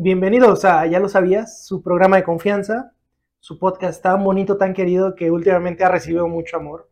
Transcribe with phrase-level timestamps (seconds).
[0.00, 2.92] Bienvenidos a Ya lo sabías, su programa de confianza,
[3.40, 6.88] su podcast tan bonito, tan querido que últimamente ha recibido mucho amor.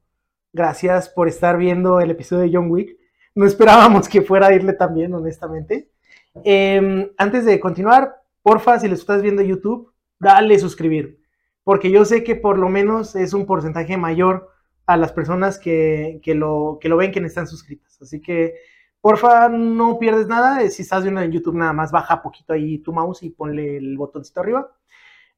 [0.52, 2.98] Gracias por estar viendo el episodio de John Wick.
[3.36, 5.88] No esperábamos que fuera a irle tan bien, honestamente.
[6.42, 11.20] Eh, antes de continuar, porfa, si lo estás viendo en YouTube, dale suscribir,
[11.62, 14.50] porque yo sé que por lo menos es un porcentaje mayor
[14.84, 18.02] a las personas que, que lo, que lo ven que no están suscritas.
[18.02, 18.54] Así que,
[19.06, 20.68] porfa, no pierdes nada.
[20.68, 23.96] Si estás viendo en YouTube, nada más baja poquito ahí tu mouse y ponle el
[23.96, 24.68] botoncito arriba.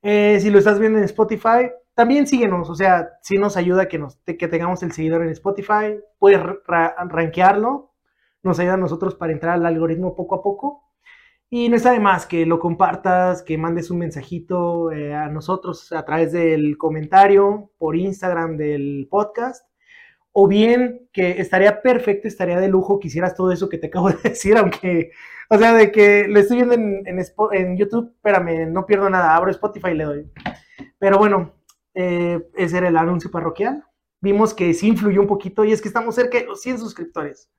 [0.00, 3.98] Eh, si lo estás viendo en Spotify, también síguenos, o sea, si nos ayuda que,
[3.98, 7.92] nos, que tengamos el seguidor en Spotify, puedes ra rankearlo,
[8.42, 10.84] nos ayuda a nosotros para entrar al algoritmo poco a poco.
[11.50, 15.92] Y no está de más que lo compartas, que mandes un mensajito eh, a nosotros
[15.92, 19.68] a través del comentario por Instagram del podcast.
[20.32, 24.10] O bien que estaría perfecto, estaría de lujo que hicieras todo eso que te acabo
[24.10, 25.10] de decir, aunque,
[25.48, 27.18] o sea, de que lo estoy viendo en, en,
[27.52, 30.32] en YouTube, espérame, no pierdo nada, abro Spotify y le doy.
[30.98, 31.54] Pero bueno,
[31.94, 33.84] eh, ese era el anuncio parroquial.
[34.20, 37.50] Vimos que sí influyó un poquito y es que estamos cerca de los 100 suscriptores.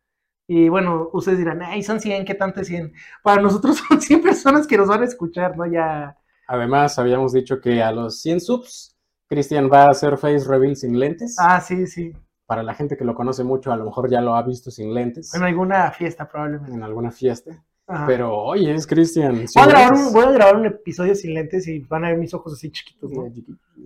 [0.48, 2.92] Y bueno, ustedes dirán, ay, son 100, ¿qué tanto es 100?
[3.24, 5.66] Para nosotros son 100 personas que nos van a escuchar, ¿no?
[5.66, 6.18] Ya.
[6.48, 11.00] Además, habíamos dicho que a los 100 subs, Cristian va a hacer face reveal sin
[11.00, 11.36] lentes.
[11.38, 12.14] Ah, sí, sí.
[12.50, 14.92] Para la gente que lo conoce mucho, a lo mejor ya lo ha visto sin
[14.92, 15.36] lentes.
[15.36, 16.74] En alguna fiesta, probablemente.
[16.74, 17.64] En alguna fiesta.
[17.86, 18.08] Ajá.
[18.08, 19.46] Pero, oye, es Cristian.
[19.54, 22.72] Voy, voy, a grabar un episodio sin lentes y van a ver mis ojos así
[22.72, 23.32] chiquitos, ¿no?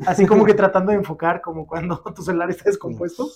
[0.07, 3.27] Así como que tratando de enfocar, como cuando tu celular está descompuesto.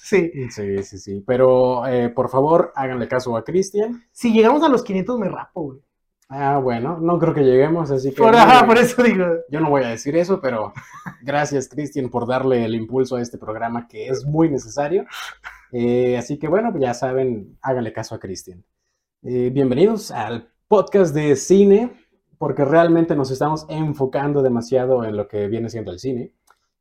[0.00, 0.30] Sí.
[0.48, 1.24] Sí, sí, sí.
[1.26, 4.04] Pero eh, por favor, háganle caso a Cristian.
[4.12, 5.80] Si llegamos a los 500, me rapo, güey.
[6.30, 8.16] Ah, bueno, no creo que lleguemos, así que.
[8.16, 9.24] Por, no, ajá, por eso digo.
[9.48, 10.74] Yo no voy a decir eso, pero
[11.22, 15.06] gracias, Cristian, por darle el impulso a este programa que es muy necesario.
[15.72, 18.62] Eh, así que bueno, ya saben, háganle caso a Cristian.
[19.22, 21.92] Eh, bienvenidos al podcast de cine,
[22.36, 26.34] porque realmente nos estamos enfocando demasiado en lo que viene siendo el cine.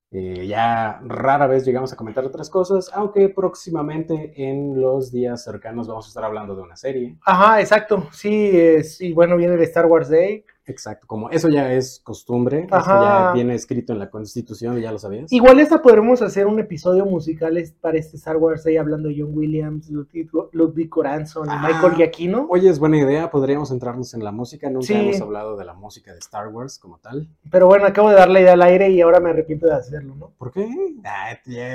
[0.09, 5.87] Eh, ya rara vez llegamos a comentar otras cosas, aunque próximamente en los días cercanos
[5.87, 7.17] vamos a estar hablando de una serie.
[7.25, 8.07] Ajá, exacto.
[8.11, 8.51] Sí,
[8.99, 10.45] y bueno, viene el Star Wars Day.
[10.69, 14.99] Exacto, como eso ya es costumbre, esto ya viene escrito en la Constitución, ya lo
[14.99, 15.31] sabías.
[15.31, 19.31] Igual esta podremos hacer un episodio musical para este Star Wars Day hablando de John
[19.33, 20.99] Williams, Ludwig, Ludwig y
[21.47, 21.65] Ah.
[21.67, 22.47] Michael Giacchino.
[22.49, 24.93] Oye, es buena idea, podríamos centrarnos en la música, nunca Sí.
[24.93, 27.29] hemos hablado de la música de Star Wars como tal.
[27.49, 30.15] Pero bueno, acabo de dar la idea al aire y ahora me arrepiento de hacerlo,
[30.15, 30.31] ¿no?
[30.37, 30.67] ¿Por qué?
[31.05, 31.29] Ah,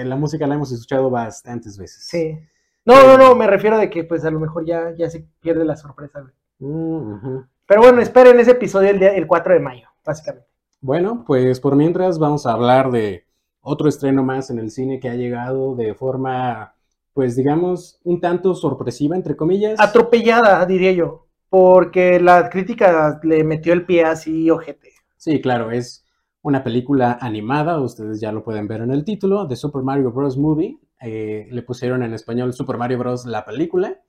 [0.05, 2.05] la música la hemos escuchado bastantes veces.
[2.05, 2.39] Sí.
[2.85, 5.65] No, no, no, me refiero de que pues a lo mejor ya, ya se pierde
[5.65, 6.21] la sorpresa.
[6.21, 6.33] güey.
[6.59, 7.45] Mm.
[7.67, 10.49] Pero bueno, esperen ese episodio el, día, el 4 de mayo, básicamente.
[10.81, 13.25] Bueno, pues por mientras vamos a hablar de
[13.61, 16.75] otro estreno más en el cine que ha llegado de forma,
[17.15, 19.79] pues digamos, un tanto sorpresiva, entre comillas.
[19.81, 24.91] Atropellada, diría yo, porque la crítica le metió el pie así ojete.
[25.17, 26.05] Sí, claro, es
[26.43, 30.37] una película animada, ustedes ya lo pueden ver en el título, de Super Mario Bros.
[30.37, 30.79] Movie.
[31.01, 33.27] Eh, le pusieron en español Super Mario Bros.
[33.27, 34.01] la película,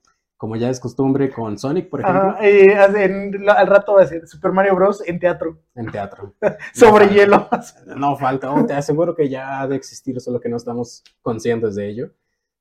[0.44, 4.06] como ya es costumbre con Sonic, por ejemplo, Ajá, eh, en- al rato va a
[4.06, 5.02] ser Super Mario Bros.
[5.08, 6.34] en teatro, en teatro.
[6.74, 7.48] sobre No hielo.
[7.96, 11.76] No falta, oh, te aseguro que ya ha de existir, solo que no estamos conscientes
[11.76, 12.10] de ello.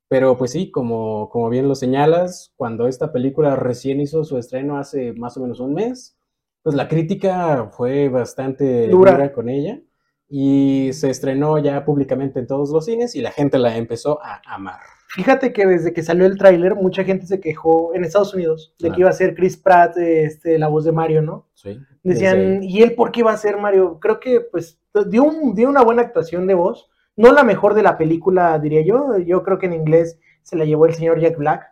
[0.07, 4.77] Pero pues sí, como, como bien lo señalas, cuando esta película recién hizo su estreno
[4.77, 6.15] hace más o menos un mes,
[6.61, 9.11] pues la crítica fue bastante Dura.
[9.11, 9.81] dura, con ella
[10.29, 14.41] y se estrenó ya públicamente en todos los cines y la gente la empezó a
[14.45, 14.79] amar.
[15.13, 18.85] Fíjate que desde que salió el tráiler, mucha gente se quejó en Estados Unidos de
[18.88, 18.96] Claro.
[18.96, 21.47] que iba a ser Chris Pratt, este, la voz de Mario, ¿no?
[21.53, 21.79] ¿sí?
[22.01, 24.00] Decían, Desde- ¿y él por qué va a ser Mario?
[24.00, 27.84] Creo que pues dio, un- dio una buena actuación de voz, no la mejor de
[27.84, 29.18] la película, diría yo.
[29.19, 31.72] Yo creo que en inglés se la llevó el señor Jack Black.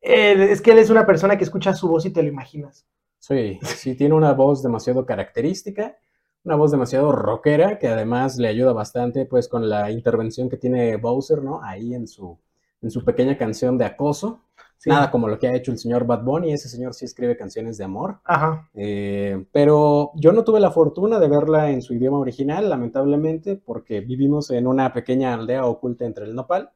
[0.00, 2.84] Él- es que él es una persona que escucha su voz y te lo imaginas.
[3.18, 5.96] Sí, sí, tiene una voz demasiado característica,
[6.44, 10.96] una voz demasiado rockera, que además le ayuda bastante pues con la intervención que tiene
[10.96, 11.62] Bowser, ¿no?
[11.62, 12.38] Ahí en su,
[12.80, 14.40] en su pequeña canción de acoso.
[14.78, 14.88] Sí.
[14.88, 17.76] Nada como lo que ha hecho el señor Bad Bunny, ese señor sí escribe canciones
[17.76, 18.20] de amor.
[18.24, 18.70] Ajá.
[18.72, 24.00] Eh, pero yo no tuve la fortuna de verla en su idioma original, lamentablemente, porque
[24.00, 26.70] vivimos en una pequeña aldea oculta entre el nopal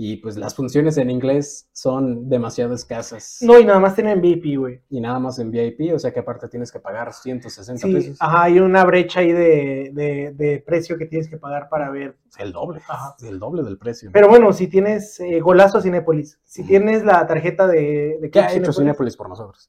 [0.00, 3.38] y pues las funciones en inglés son demasiado escasas.
[3.40, 4.80] No, y nada más tienen VIP, güey.
[4.90, 8.16] Y nada más en VIP, o sea que aparte tienes que pagar 160 Sí, pesos.
[8.20, 12.16] ajá, hay una brecha ahí de, de- de precio que tienes que pagar para ver.
[12.38, 13.16] El doble, Ajá.
[13.26, 14.10] el doble del precio.
[14.12, 18.38] Pero bueno, si tienes eh, golazo a Cinépolis, si tienes la tarjeta de, de ¿Qué
[18.38, 19.68] ha hecho Cinépolis, Cinépolis por nosotros?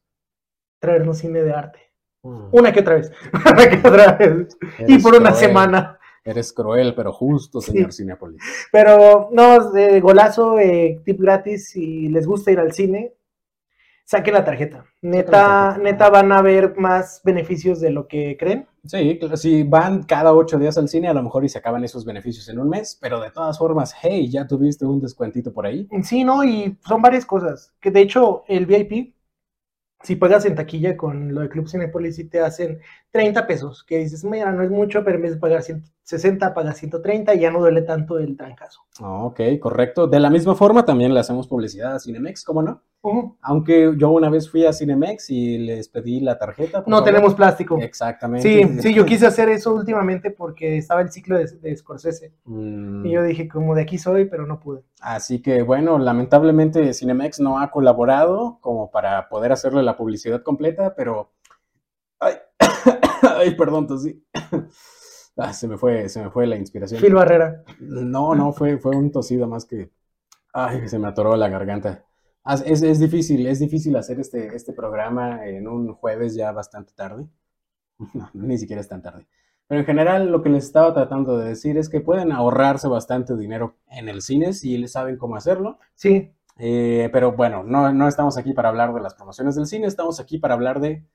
[0.80, 1.80] traernos cine de arte.
[2.24, 3.12] Mm, Una que otra vez.
[3.34, 4.58] Una que otra vez.
[4.88, 5.99] Y por una cruel, semana.
[6.24, 7.71] Eres cruel, pero justo, Sí.
[7.71, 8.42] señor Cinépolis.
[8.71, 13.13] Pero no, eh, golazo, eh, tip gratis, si les gusta ir al cine.
[14.06, 14.86] Saquen la tarjeta.
[15.01, 15.83] la Neta, tarjeta.
[15.83, 18.68] neta van a ver más beneficios de lo que creen.
[18.86, 22.06] Sí, si van cada ocho días al cine, a lo mejor y se acaban esos
[22.06, 25.88] beneficios en un mes, pero de todas formas, hey, ya tuviste un descuentito por ahí.
[26.04, 26.44] Sí, ¿no?
[26.44, 27.71] Y son varias cosas.
[27.80, 29.13] Que de hecho, el VIP,
[30.01, 32.80] si pagas en taquilla con lo de Club Cinepolis, sí te hacen
[33.12, 33.84] 30 pesos.
[33.84, 37.40] Que dices, mira, no es mucho, pero en vez de pagar 160, pagas 130 y
[37.42, 38.81] ya no duele tanto el trancazo.
[39.00, 40.07] Ah, Ok, correcto.
[40.07, 42.81] De la misma forma, también le hacemos publicidad a Cinemex, ¿cómo no?
[43.42, 46.80] Aunque yo una vez fui a Cinemex y les pedí la tarjeta.
[46.80, 47.04] No favor.
[47.04, 47.78] tenemos plástico.
[47.80, 48.48] Exactamente.
[48.48, 52.34] Sí, sí, yo quise hacer eso últimamente porque estaba el ciclo de, de Scorsese.
[52.44, 54.84] Mm, Y yo dije, como de aquí soy, pero no pude.
[55.00, 60.94] Así que bueno, lamentablemente Cinemex no ha colaborado como para poder hacerle la publicidad completa,
[60.95, 61.31] pero...
[62.19, 62.34] Ay,
[63.38, 64.24] Ay perdón, tosí.
[65.42, 67.00] Ah, se me fue, se me fue la inspiración.
[67.00, 67.63] Phil Barrera.
[67.80, 69.90] No, no, fue, fue un tosido más que...
[70.52, 72.04] Ay, se me atoró la garganta.
[72.65, 77.27] Es, es difícil, es difícil hacer este, este programa en un jueves ya bastante tarde.
[78.13, 79.27] No, ni siquiera es tan tarde.
[79.68, 83.36] Pero en general lo que les estaba tratando de decir es que pueden ahorrarse bastante
[83.38, 85.77] dinero en el cine si les saben cómo hacerlo.
[85.95, 89.88] Sí, Eh, pero bueno, no, no estamos aquí para hablar de las promociones del cine,
[89.88, 91.06] estamos aquí para hablar de...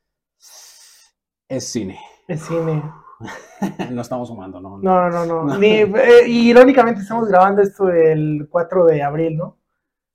[1.49, 1.99] Es cine.
[2.29, 2.82] es cine.
[3.91, 4.79] no estamos sumando, ¿no?
[4.79, 5.44] No, no, no.
[5.44, 5.59] No.
[5.59, 9.59] Ni, eh, irónicamente estamos grabando esto el 4 de abril, ¿no?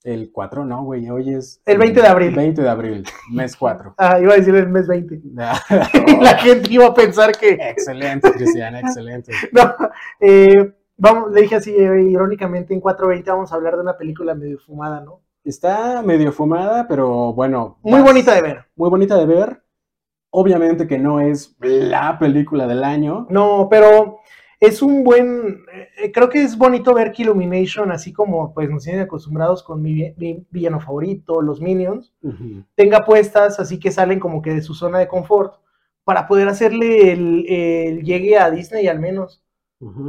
[0.03, 1.61] El 4, no, güey, hoy es...
[1.65, 2.33] El 20 de abril.
[2.33, 3.95] 20 de abril, mes 4.
[3.97, 5.21] Ah, iba a decir el mes 20.
[5.33, 7.51] La gente iba a pensar que...
[7.53, 9.33] excelente, Cristian, excelente.
[9.51, 9.75] No,
[10.21, 14.33] eh, vamos, le dije así, eh, irónicamente, en 420 vamos a hablar de una película
[14.35, 15.21] medio fumada, ¿no?
[15.43, 17.77] Está medio fumada, pero bueno.
[17.81, 18.65] Muy bonita de ver.
[18.75, 19.63] Muy bonita de ver.
[20.31, 23.25] Obviamente que no es la película del año.
[23.29, 24.19] No, pero
[24.59, 25.65] es un buen,
[25.97, 29.81] eh, creo que es bonito ver que Illumination, así como pues nos tienen acostumbrados con
[29.81, 32.13] mi, vi- mi villano favorito, los Minions,
[32.75, 35.55] tenga puestas así que salen como que de su zona de confort
[36.03, 39.41] para poder hacerle el, el llegue a Disney al menos.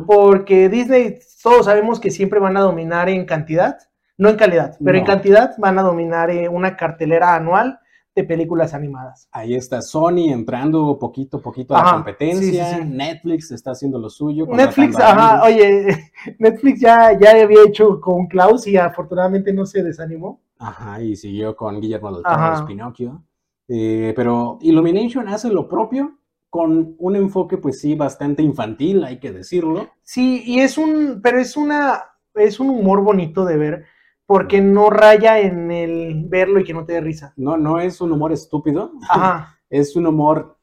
[0.06, 3.79] Porque Disney, todos sabemos que siempre van a dominar en cantidad,
[4.19, 7.79] no en calidad, pero en cantidad van a dominar eh, una cartelera anual
[8.15, 9.29] de películas animadas.
[9.33, 12.65] Ahí está Sony entrando poquito a poquito a la competencia.
[12.65, 12.89] sí, sí, sí.
[12.89, 14.47] Netflix está haciendo lo suyo.
[14.47, 20.41] Netflix, ajá, oye, Netflix ya, ya había hecho con Klaus y afortunadamente no se desanimó.
[20.59, 22.23] Ajá, y siguió con Guillermo del.
[22.23, 23.25] Toro, Pinocchio.
[23.69, 26.19] Eh, pero Illumination hace lo propio
[26.51, 29.89] con un enfoque, pues sí, bastante infantil, hay que decirlo.
[30.03, 32.03] Sí, y es un, pero es una,
[32.35, 33.85] es un humor bonito de ver,
[34.31, 37.35] porque no raya en el verlo y que no te dé risa.
[37.37, 40.56] No, no es un humor estúpido, Ajá, es un humor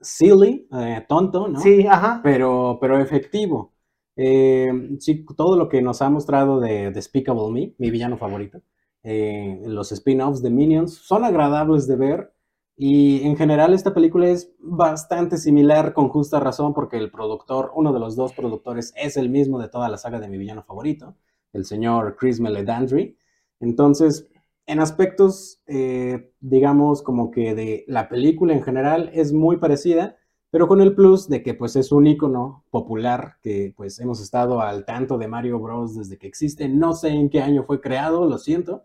[0.00, 1.60] silly, eh, tonto, ¿no?
[1.60, 2.18] sí, ajá.
[2.24, 3.72] pero, pero efectivo.
[4.16, 8.62] Eh, sí, todo lo que nos ha mostrado de Despicable Me, mi villano favorito,
[9.04, 12.34] eh, los spin-offs de Minions, son agradables de ver
[12.76, 17.92] y en general esta película es bastante similar con justa razón porque el productor, uno
[17.92, 21.14] de los dos productores, es el mismo de toda la saga de mi villano favorito,
[21.54, 23.16] el señor Chris Meledandri.
[23.60, 24.28] Entonces,
[24.66, 30.16] en aspectos, eh, digamos, como que de la película en general es muy parecida,
[30.50, 34.60] pero con el plus de que pues es un icono popular que pues hemos estado
[34.60, 36.68] al tanto de Mario Bros desde que existe.
[36.68, 38.84] No sé en qué año fue creado, lo siento,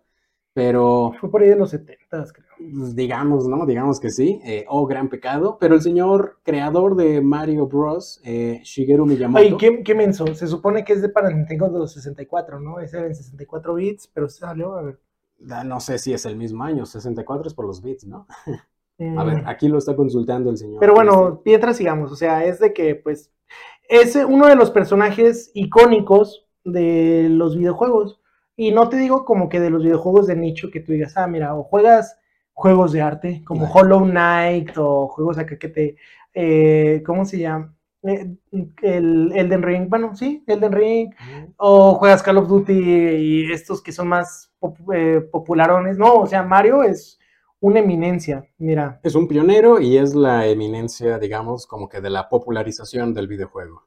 [0.54, 2.48] pero Fue por ahí de los 70, creo.
[2.58, 3.66] pues, digamos, ¿no?
[3.66, 8.60] Digamos que sí, eh, oh gran pecado, pero el señor creador de Mario Bros, eh,
[8.64, 10.28] Shigeru Miyamoto, Oye, ¿qué, qué menso?
[10.34, 12.80] Se supone que es de para Nintendo de los 64, ¿no?
[12.80, 15.00] Ese era en 64 bits, pero salió, a ver.
[15.52, 18.26] ah, no sé si es el mismo año, 64 es por los bits, ¿no?
[18.98, 20.82] A Mm, ver, aquí lo está consultando el señor.
[20.82, 23.32] Pero bueno, mientras sigamos, o sea, es de que, pues,
[23.88, 28.20] es uno de los personajes icónicos de los videojuegos.
[28.62, 31.28] Y no te digo como que de los videojuegos de nicho que tú digas, ah,
[31.28, 32.20] mira, o juegas
[32.52, 33.66] juegos de arte, como.
[33.72, 35.96] Hollow Knight, o juegos acá que te,
[36.34, 37.74] eh, ¿cómo se llama?
[38.04, 38.36] Eh,
[38.82, 41.10] el Elden Ring, bueno, sí, Elden Ring,
[41.56, 45.98] o juegas Call of Duty y estos que son más pop- eh, popularones.
[45.98, 47.18] No, o sea, Mario es
[47.62, 49.00] una eminencia, mira.
[49.04, 53.84] Es un pionero y es la eminencia, digamos, como que de la popularización del videojuego.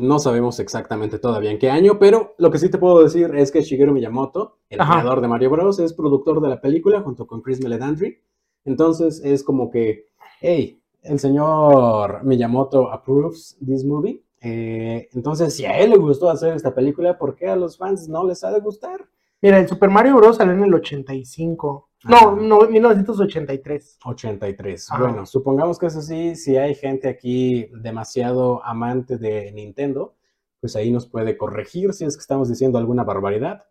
[0.00, 3.52] No sabemos exactamente todavía en qué año, pero lo que sí te puedo decir es
[3.52, 5.00] que Shigeru Miyamoto, el Ajá.
[5.00, 8.18] creador de Mario Bros, es productor de la película junto con Chris Meledandri.
[8.64, 10.06] Entonces es como que,
[10.40, 14.22] hey, el señor Miyamoto approves this movie.
[14.40, 18.08] Eh, entonces, si a él le gustó hacer esta película, ¿por qué a los fans
[18.08, 19.06] no les ha de gustar?
[19.42, 20.36] Mira, el Super Mario Bros.
[20.38, 21.89] salió en el 85.
[22.04, 23.98] No, no 1983.
[24.04, 24.90] 83.
[24.92, 25.02] Ajá.
[25.02, 26.34] Bueno, supongamos que es así.
[26.36, 30.14] Si hay gente aquí demasiado amante de Nintendo,
[30.60, 33.64] pues ahí nos puede corregir si es que estamos diciendo alguna barbaridad.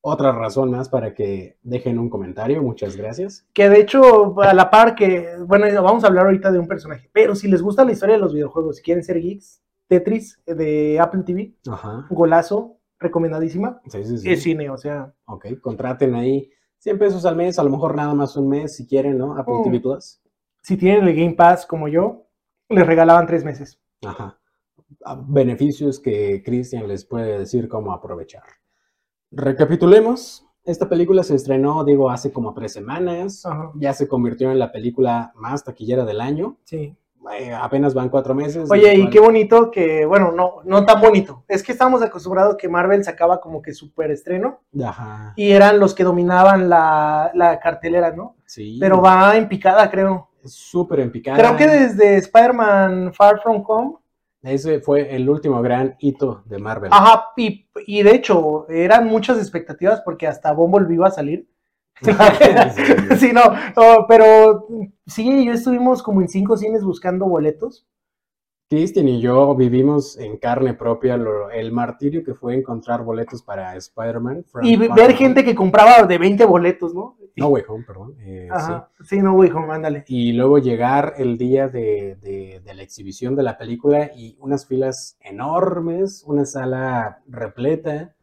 [0.00, 2.62] otra razón más para que dejen un comentario.
[2.62, 3.46] Muchas gracias.
[3.52, 7.10] Que de hecho, a la par que, bueno, vamos a hablar ahorita de un personaje,
[7.12, 10.98] pero si les gusta la historia de los videojuegos, si quieren ser geeks, Tetris de
[11.00, 12.06] Apple TV, Ajá.
[12.10, 13.80] golazo, recomendadísima.
[13.88, 14.30] Sí, sí, sí.
[14.30, 18.14] Es cine, o sea, Ok, contraten ahí 100 pesos al mes, a lo mejor nada
[18.14, 19.36] más un mes si quieren, ¿no?
[19.36, 19.62] Apple Mm.
[19.64, 20.20] TV Plus.
[20.62, 22.26] si tienen el Game Pass como yo,
[22.68, 23.80] les regalaban tres meses.
[24.04, 24.38] Ajá.
[25.26, 28.42] Beneficios que Christian les puede decir cómo aprovechar.
[29.30, 30.44] Recapitulemos.
[30.64, 33.44] Esta película se estrenó, digo, hace como tres semanas.
[33.46, 33.70] Ajá.
[33.76, 36.58] Ya se convirtió en la película más taquillera del año.
[36.64, 36.94] Sí.
[37.36, 38.70] Eh, apenas van cuatro meses.
[38.70, 41.44] Oye, y qué bonito que, bueno, no, no tan bonito.
[41.48, 45.32] Es que estábamos acostumbrados que Marvel sacaba como que super estreno Ajá.
[45.36, 48.36] y eran los que dominaban la, la cartelera, ¿no?
[48.46, 48.78] Sí.
[48.80, 50.28] Pero va en picada, creo.
[50.44, 51.38] Súper en picada.
[51.38, 53.96] Creo que desde Spider-Man Far From Home.
[54.42, 56.90] Ese fue el último gran hito de Marvel.
[56.92, 61.48] Ajá, y, y de hecho, eran muchas expectativas porque hasta Bumblebee iba a salir.
[62.02, 62.10] Sí.
[63.18, 63.42] sí, no,
[63.76, 64.66] no, pero
[65.06, 67.86] sí, y yo estuvimos como en cinco cines buscando boletos.
[68.70, 73.74] Cristian y yo vivimos en carne propia lo- el martirio que fue encontrar boletos para
[73.76, 74.44] Spider-Man.
[74.62, 77.16] Y ver From gente que compraba de 20 boletos, ¿no?
[77.34, 78.14] No Way Home, perdón.
[78.20, 78.54] eh, sí.
[78.54, 80.04] Ajá, sí, no, güey, home, ándale.
[80.08, 84.66] Y luego llegar el día de, de- de la exhibición de la película y unas
[84.66, 88.14] filas enormes, una sala repleta.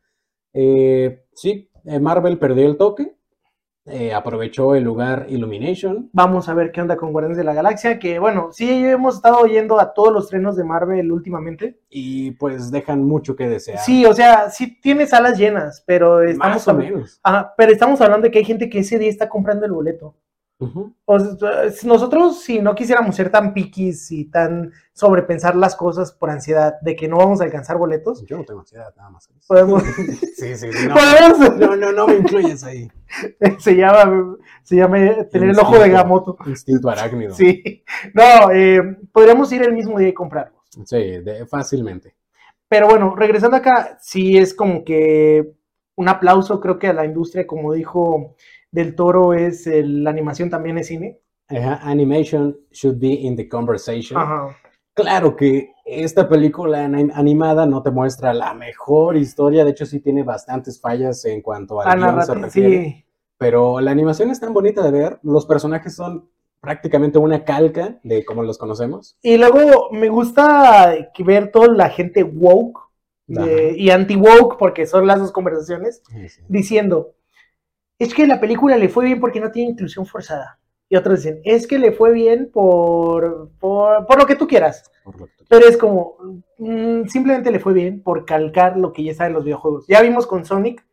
[0.53, 3.14] Eh, sí, eh, Marvel perdió el toque,
[3.85, 6.09] eh, aprovechó el lugar Illumination.
[6.11, 9.39] Vamos a ver qué onda con Guardianes de la Galaxia, que bueno, sí hemos estado
[9.39, 11.79] oyendo a todos los trenos de Marvel últimamente.
[11.89, 13.79] Y pues dejan mucho que desear.
[13.79, 17.19] Sí, o sea, sí tiene salas llenas, pero estamos, más o hab- menos.
[17.23, 20.15] Ajá, pero estamos hablando de que hay gente que ese día está comprando el boleto.
[20.57, 20.95] Ujú.
[21.03, 26.29] O sea, nosotros, si no quisiéramos ser tan piquis y tan sobrepensar las cosas por
[26.29, 29.27] ansiedad de que no vamos a alcanzar boletos, Yo no tengo ansiedad, nada más.
[29.47, 29.83] podemos,
[30.37, 30.87] Sí, sí, sí.
[30.87, 32.89] No, podemos- no, no, no me incluyes ahí.
[33.59, 34.97] se llama, se llama
[35.29, 35.89] tener el ojo de.
[35.89, 36.37] Gamoto.
[36.45, 37.33] Instinto arácnido.
[37.35, 37.83] Sí,
[38.13, 38.81] no, eh,
[39.11, 40.61] podríamos ir el mismo día y comprarlos.
[40.85, 42.15] Sí, de- fácilmente.
[42.69, 45.51] Pero bueno, regresando acá, sí es como que
[45.97, 48.35] un aplauso, creo que a la industria, como dijo
[48.75, 51.17] Del Toro, es el- la animación también es cine.
[51.47, 54.19] Ajá, animation should be in the conversation.
[54.19, 54.49] Ajá.
[54.93, 60.01] Claro que esta película anim- animada no te muestra la mejor historia, de hecho sí
[60.01, 63.05] tiene bastantes fallas en cuanto al Ah, guion se narrati- refiere, sí,
[63.37, 66.29] pero la animación es tan bonita de ver, los personajes son
[66.59, 69.17] prácticamente una calca de como los conocemos.
[69.21, 70.93] Y luego me gusta
[71.25, 72.79] ver toda la gente woke
[73.27, 76.01] y anti-woke, porque son las dos conversaciones,
[76.49, 77.13] diciendo,
[77.99, 80.59] es que la película le fue bien porque no tiene inclusión forzada.
[80.87, 84.91] Y otros dicen, es que le fue bien por, por, por lo que tú quieras.
[85.49, 86.15] Pero es como,
[86.59, 89.85] mm, simplemente le fue bien por calcar lo que ya está en los videojuegos.
[89.87, 90.85] Ya vimos con Sonic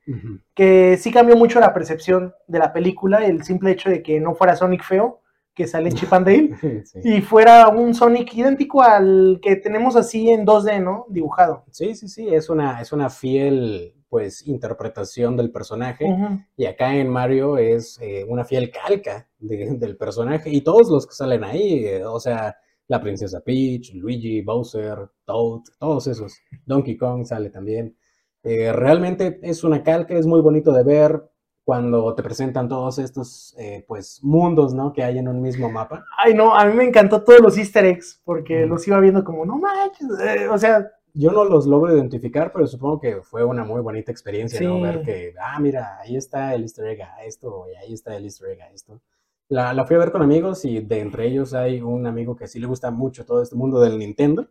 [0.55, 4.35] que sí cambió mucho la percepción de la película, el simple hecho de que no
[4.35, 5.21] fuera Sonic feo,
[5.55, 7.01] que sale en Chip and Dale, Sí.
[7.05, 11.05] y fuera un Sonic idéntico al que tenemos así en 2D, ¿no?
[11.11, 11.65] Dibujado.
[11.71, 16.05] Sí, sí, sí, es una, es una fiel, pues, interpretación del personaje.
[16.05, 16.39] Ujú.
[16.55, 20.51] Y acá en Mario es eh, una fiel calca de- del personaje.
[20.51, 22.55] Y todos los que salen ahí, eh, o sea,
[22.89, 26.35] la princesa Peach, Luigi, Bowser, Toad, todos esos.
[26.67, 27.97] Donkey Kong sale también.
[28.43, 31.23] Eh, realmente es una calca, es muy bonito de ver
[31.65, 34.93] cuando te presentan todos estos, eh, pues, mundos, ¿no?
[34.93, 36.05] Que hay en un mismo mapa.
[36.19, 39.47] Ay, no, a mí me encantó todos los easter eggs, porque los iba viendo como,
[39.47, 40.07] no manches,
[40.51, 44.61] o sea, Yo no los logro identificar, pero supongo que fue una muy bonita experiencia,
[44.67, 44.77] ¿no?
[44.77, 44.83] Sí.
[44.83, 48.25] Ver que, ah, mira, ahí está el easter egg a esto, y ahí está el
[48.25, 49.01] easter egg a esto.
[49.49, 52.49] La, la fui a ver con amigos y de entre ellos hay un amigo que
[52.49, 54.49] sí le gusta mucho todo este mundo del Nintendo.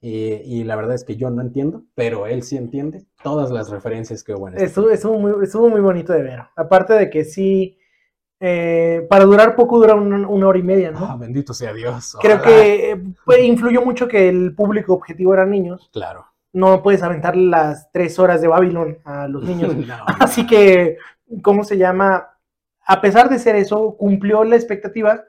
[0.00, 3.70] Y, y la verdad es que yo no entiendo, pero él sí entiende todas las
[3.70, 6.40] referencias que hubo en este estuvo, estuvo muy, estuvo muy bonito de ver.
[6.54, 7.75] Aparte de que sí,
[8.40, 10.98] eh, para durar poco dura un- una hora y media, ¿no?
[11.06, 12.16] Ah, bendito sea Dios.
[12.20, 15.88] Creo que eh, pues, influyó mucho que el público objetivo eran niños.
[15.92, 16.26] Claro.
[16.52, 19.74] No puedes aventar las tres horas de Babylon a los niños.
[19.86, 20.96] No, Así que,
[21.42, 22.28] ¿cómo se llama?
[22.86, 25.24] A pesar de ser eso, cumplió la expectativa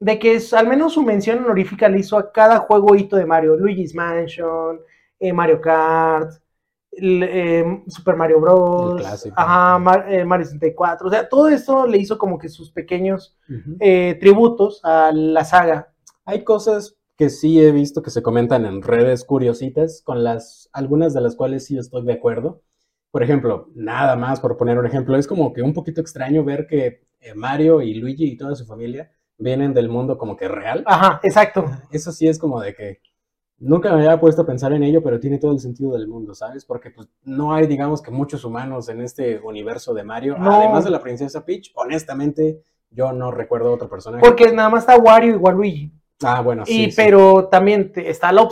[0.00, 3.56] de que al menos su mención honorífica le hizo a cada juego hito de Mario.
[3.56, 4.80] Luigi's Mansion,
[5.20, 6.32] eh, Mario Kart,
[7.00, 8.92] eh, Super Mario Bros.
[8.96, 9.34] El clásico.
[9.38, 11.06] Ajá, Mar- eh, Mario 64.
[11.06, 13.36] O sea, todo esto le hizo como que sus pequeños
[13.80, 15.92] eh, tributos a la saga.
[16.24, 21.14] Hay cosas que sí he visto que se comentan en redes curiositas, con las algunas
[21.14, 22.62] de las cuales sí estoy de acuerdo.
[23.10, 26.66] Por ejemplo, nada más por poner un ejemplo, es como que un poquito extraño ver
[26.66, 30.82] que eh, Mario y Luigi y toda su familia vienen del mundo como que real.
[30.86, 31.64] Ajá, exacto.
[31.92, 33.00] Eso sí es como de que,
[33.58, 36.34] Nunca me había puesto a pensar en ello, pero tiene todo el sentido del mundo,
[36.34, 36.64] ¿sabes?
[36.64, 40.52] Porque pues no hay, digamos que muchos humanos en este universo de Mario, No.
[40.52, 44.24] además de la princesa Peach, honestamente yo no recuerdo otro personaje.
[44.24, 45.92] Porque nada más está Wario y Waluigi.
[46.22, 46.84] Ah, bueno, sí.
[46.84, 46.96] y sí.
[46.96, 48.48] pero también está la-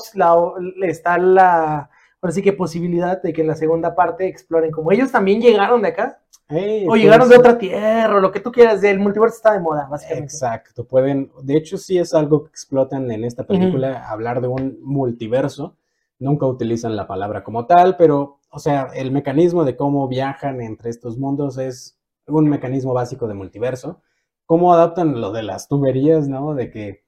[0.82, 1.90] está la
[2.22, 5.82] ahora sí que posibilidad de que en la segunda parte exploren como ellos también llegaron
[5.82, 8.98] de acá Ey, o pues, llegaron de otra tierra o lo que tú quieras el
[9.00, 10.32] multiverso está de moda básicamente.
[10.32, 14.78] Exacto, pueden, de hecho sí es algo que explotan en esta película, hablar de un
[14.82, 15.76] multiverso,
[16.18, 20.90] nunca utilizan la palabra como tal, pero, o sea, el mecanismo de cómo viajan entre
[20.90, 24.02] estos mundos es un mecanismo básico de multiverso,
[24.44, 26.54] cómo adaptan lo de las tuberías, ¿no?
[26.54, 27.01] De que,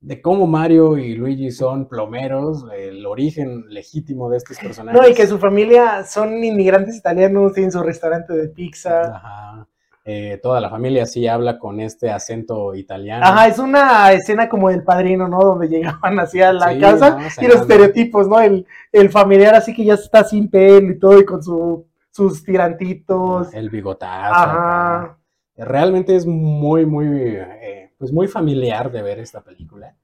[0.00, 5.00] de cómo Mario y Luigi son plomeros, el origen legítimo de estos personajes.
[5.00, 9.66] no y que su familia son inmigrantes italianos tienen su restaurante de pizza Ajá.
[10.08, 13.26] Eh, toda la familia sí habla con este acento italiano.
[13.26, 15.40] Ajá, es una escena como del padrino, ¿no?
[15.40, 17.44] Donde llegaban así a la Sí, casa ¿no?
[17.44, 18.38] y los estereotipos, ¿no?
[18.40, 22.44] El, el familiar así que ya está sin pelo y todo y con su, sus
[22.44, 23.52] tirantitos.
[23.52, 24.32] El bigotazo.
[24.32, 25.18] Ajá.
[25.56, 29.96] Realmente es muy, muy, eh, pues muy familiar de ver esta película.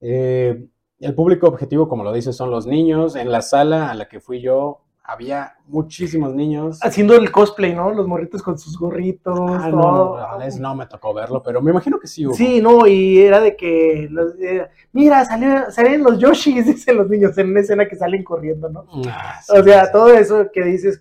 [0.00, 0.66] Eh,
[1.00, 3.16] el público objetivo, como lo dice, son los niños.
[3.16, 6.78] En la sala a la que fui yo, había muchísimos niños.
[6.82, 7.90] Haciendo el cosplay, ¿no?
[7.90, 9.38] Los morritos con sus gorritos.
[9.40, 10.18] Ah, todo.
[10.38, 12.34] no, no me tocó verlo, pero me imagino que sí hubo.
[12.34, 17.08] Sí, no, y era de que, los- era, mira, salieron, salieron los Yoshis, dicen los
[17.08, 18.86] niños, en una escena que salen corriendo, ¿no?
[19.08, 19.92] Ah, sí, O sea, sí.
[19.92, 20.98] todo eso que dices,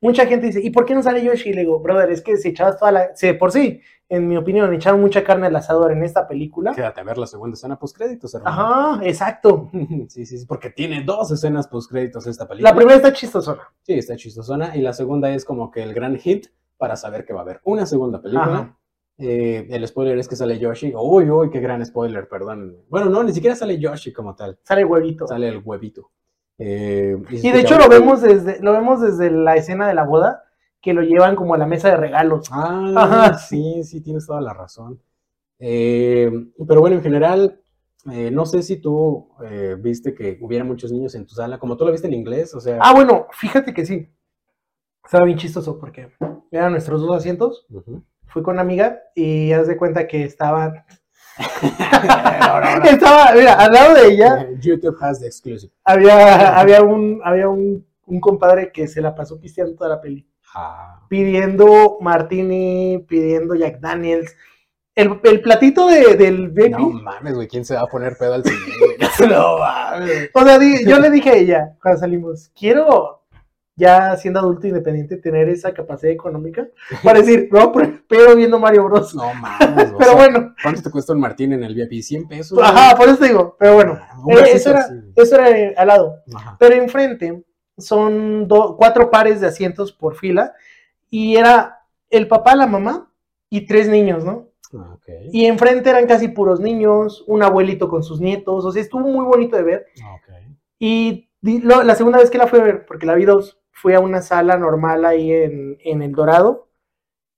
[0.00, 1.50] mucha gente dice, ¿y por qué no sale Yoshi?
[1.50, 4.28] Y le digo, brother, es que si echabas toda la, si de por sí, en
[4.28, 6.72] mi opinión, echaron mucha carne al asador en esta película.
[6.72, 8.56] Quédate a ver la segunda escena post créditos, hermano.
[8.56, 9.70] Ajá, exacto.
[10.08, 12.70] Sí, sí, sí, porque tiene dos escenas post créditos esta película.
[12.70, 13.62] La primera está chistosona.
[13.82, 14.76] Sí, está chistosona.
[14.76, 17.60] Y la segunda es como que el gran hit para saber que va a haber
[17.64, 18.76] una segunda película.
[19.18, 20.92] Eh, el spoiler es que sale Yoshi.
[20.94, 22.76] Uy, uy, qué gran spoiler, perdón.
[22.88, 24.58] Bueno, no, ni siquiera sale Yoshi como tal.
[24.62, 25.26] Sale huevito.
[25.26, 26.10] Sale el huevito.
[26.58, 30.44] Eh, Y de hecho lo vemos desde, lo vemos desde la escena de la boda,
[30.80, 32.48] que lo llevan como a la mesa de regalos.
[32.50, 33.38] Ah, Ajá.
[33.38, 35.00] sí, sí, tienes toda la razón.
[35.58, 36.30] Eh,
[36.66, 37.60] pero bueno, en general,
[38.10, 39.28] eh, no sé si tú
[39.80, 42.60] viste que hubiera muchos niños en tu sala, como tú lo viste en inglés, o
[42.60, 42.78] sea.
[42.80, 44.08] Ah, bueno, fíjate que sí.
[45.04, 46.10] Estaba bien chistoso porque
[46.50, 47.66] eran nuestros dos asientos.
[48.26, 50.84] Fui con una amiga y haz de cuenta que estaban.
[52.84, 55.72] Estaba, mira, al lado de ella YouTube has the exclusive.
[55.84, 60.26] había, había un, había un, un compadre que se la pasó pisteando toda la peli.
[60.54, 61.00] Ah.
[61.08, 64.34] Pidiendo Martini, pidiendo Jack Daniels.
[64.94, 66.70] El, el platito de, del baby.
[66.70, 68.56] No mames, güey, ¿quién se va a poner pedo al cine?
[69.28, 70.30] no mames.
[70.32, 73.25] O sea, yo le dije a ella cuando salimos, quiero
[73.78, 76.66] ya siendo adulto independiente tener esa capacidad económica
[77.04, 77.70] para decir, no,
[78.08, 79.14] pero viendo Mario Bros.
[79.14, 81.92] No mames, o pero sea, bueno, ¿Cuánto te cuesta un Martín en el VIP?
[82.02, 82.58] ¿100 pesos?
[82.62, 85.88] ajá, por eso te digo, pero bueno, Ah, eh, eso era, eso era eh, al
[85.88, 86.16] lado.
[86.34, 86.56] Ajá.
[86.58, 87.44] Pero enfrente
[87.78, 90.54] son do- cuatro pares de asientos por fila
[91.10, 93.10] y era el papá, la mamá
[93.50, 94.48] y tres niños, ¿no?
[94.74, 94.96] Ah.
[95.32, 99.24] Y enfrente eran casi puros niños, un abuelito con sus nietos, o sea, estuvo muy
[99.26, 99.86] bonito de ver.
[100.02, 100.16] Ah.
[100.78, 103.94] Y lo- la segunda vez que la fui a ver, porque la vi dos, fui
[103.94, 106.68] a una sala normal ahí en, en El Dorado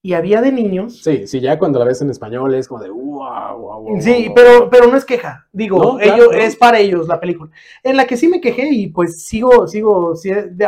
[0.01, 1.03] y había de niños.
[1.03, 4.01] Sí, sí, ya cuando la ves en español es como de wow, wow, wow.
[4.01, 4.35] Sí, wow.
[4.35, 6.43] pero, pero no es queja, digo, No, claro, ellos, claro.
[6.45, 7.51] es para ellos la película.
[7.83, 10.15] En la que sí me quejé y pues sigo, sigo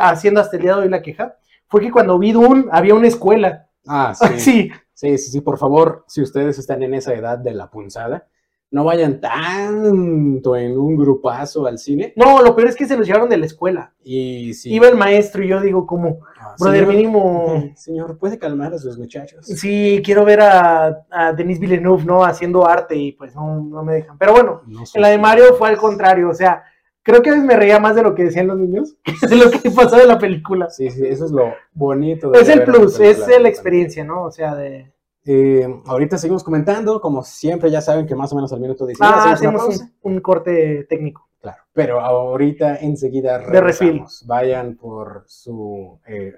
[0.01, 1.37] haciendo hasta el día de hoy la queja,
[1.69, 3.69] fue que cuando vi Dune había una escuela.
[3.87, 4.41] Ah, sí.
[4.41, 8.29] Sí, Sí, sí, sí, por favor, si ustedes están en esa edad de la punzada,
[8.73, 12.13] no vayan tanto en un grupazo al cine.
[12.17, 13.95] no, lo peor es que se los llevaron de la escuela.
[14.05, 14.73] Y si.
[14.73, 18.79] Iba el maestro y yo digo como, Ah, brother, señor, mínimo, Señor, ¿puede calmar a
[18.79, 19.45] sus muchachos?
[19.47, 22.25] sí, quiero ver a, a Denis Villeneuve, ¿no?
[22.25, 24.17] Haciendo arte y pues no, no me dejan.
[24.19, 25.19] Pero bueno, No en la de.
[25.19, 26.63] Mario fue al contrario, o sea,
[27.03, 29.37] creo que a veces me reía más de lo que decían los niños que de
[29.37, 30.71] lo que pasó de la película.
[30.71, 32.31] Sí, sí, eso es lo bonito.
[32.31, 34.23] de Es el plus, es de la experiencia, ¿no?
[34.25, 34.93] O sea, de...
[35.25, 39.15] Eh, ahorita seguimos comentando, como siempre ya saben que más o menos al minuto 19
[39.17, 41.29] Ah, hacemos un, un corte técnico.
[41.41, 44.25] Claro, pero ahorita enseguida De regresamos.
[44.27, 46.35] Vayan por su eh,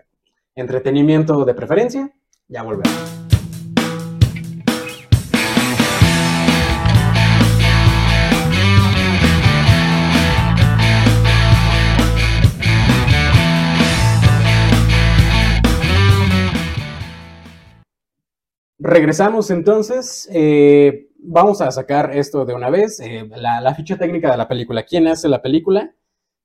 [0.54, 2.12] entretenimiento de preferencia,
[2.48, 3.31] ya volvemos.
[18.84, 20.28] Regresamos entonces.
[20.32, 22.98] eh, vamos a sacar esto de una vez.
[22.98, 24.82] eh, la, ficha técnica de la película.
[24.82, 25.94] ¿Quién hace la película?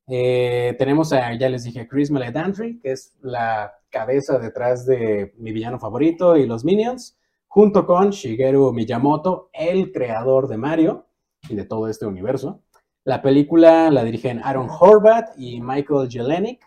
[0.07, 5.51] Eh, tenemos a, ya les dije, Chris Meledandri, que es la cabeza detrás de mi
[5.51, 11.07] villano favorito y los Minions, junto con Shigeru Miyamoto, el creador de Mario
[11.49, 12.61] y de todo este universo.
[13.03, 16.63] La película la dirigen Aaron Horvath y Michael Jelenic.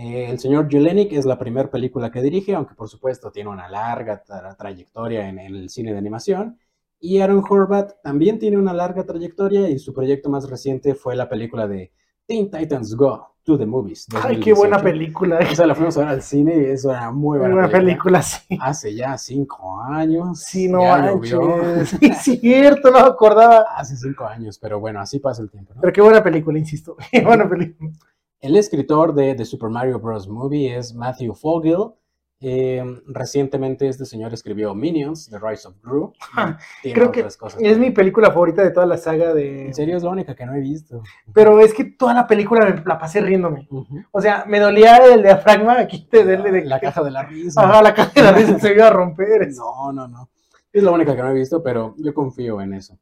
[0.00, 3.68] Eh, el señor Jelenic es la primera película que dirige, aunque por supuesto tiene una
[3.68, 6.58] larga tra trayectoria en, en, el cine de animación.
[6.98, 11.28] Y Aaron Horvath también tiene una larga trayectoria y su proyecto más reciente fue la
[11.28, 11.92] película de
[12.26, 14.06] Teen Titans Go to the Movies.
[14.22, 15.38] Ay, qué buena película.
[15.50, 18.20] O sea, la fuimos a ver al cine y es una muy buena, buena película.
[18.20, 18.22] película.
[18.22, 18.58] sí.
[18.60, 20.40] Hace ya cinco años.
[20.40, 21.90] Sí, no manches.
[22.00, 23.66] Sí, es cierto, no me acordaba.
[23.76, 25.74] Hace cinco años, pero bueno, así pasa el tiempo.
[25.74, 25.80] ¿no?
[25.80, 26.96] Pero qué buena película, insisto.
[27.10, 27.90] Qué buena película.
[28.40, 30.26] El escritor de The Super Mario Bros.
[30.26, 31.92] Movie es Matthew Fogel.
[32.40, 36.14] Eh, recientemente este señor escribió Minions, The Rise of Gru.
[36.82, 39.66] Creo que cosas es mi película favorita de toda la saga de...
[39.66, 41.02] En serio es la única que no he visto.
[41.34, 43.68] Pero es que toda la película me la pasé riéndome.
[43.70, 44.06] Uh -huh.
[44.10, 47.60] O sea, me dolía el diafragma aquí de, de, de, La caja de la risa.
[47.60, 49.48] Ajá, la caja de la risa se iba a romper.
[49.54, 50.30] No, no, no.
[50.72, 52.98] Es la única que no he visto, pero yo confío en eso.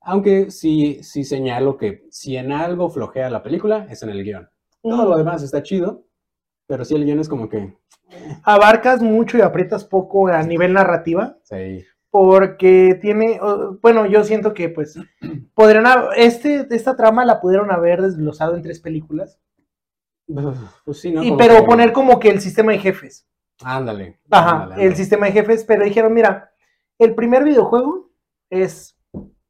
[0.00, 4.48] Aunque sí, sí señalo que si en algo flojea la película, es en el guion.
[4.88, 6.04] Todo lo demás está chido,
[6.66, 7.76] pero sí el guion es como que...
[8.42, 11.38] Abarcas mucho y aprietas poco a nivel narrativa.
[11.42, 11.84] Sí.
[12.10, 13.38] Porque tiene,
[13.82, 14.98] bueno, yo siento que pues
[15.54, 15.84] podrían,
[16.16, 19.38] este, esta trama la pudieron haber desglosado en tres películas.
[20.84, 21.22] Pues sí, ¿no?
[21.22, 21.62] Y, pero que...
[21.62, 23.28] poner como que el sistema de jefes.
[23.62, 24.20] Ándale.
[24.30, 24.86] Ajá, ándale, ándale.
[24.86, 26.50] el sistema de jefes, pero dijeron, mira,
[26.98, 28.10] el primer videojuego
[28.50, 28.98] es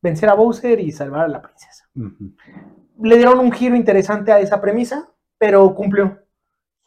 [0.02, 1.88] vencer a Bowser y salvar a la princesa.
[1.94, 2.36] Uh -huh.
[3.02, 6.18] Le dieron un giro interesante a esa premisa, pero cumplió.